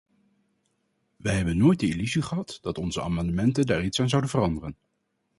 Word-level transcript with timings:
Wij 1.17 1.35
hebben 1.35 1.57
nooit 1.57 1.79
de 1.79 1.87
illusie 1.87 2.21
gehad 2.21 2.57
dat 2.61 2.77
onze 2.77 3.01
amendementen 3.01 3.65
daar 3.65 3.83
iets 3.83 3.99
aan 3.99 4.09
zouden 4.09 4.29
veranderen. 4.29 4.77